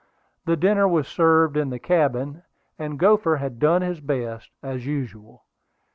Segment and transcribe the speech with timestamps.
[0.45, 2.41] The dinner was served in the cabin,
[2.79, 5.43] and Gopher had done his best, as usual.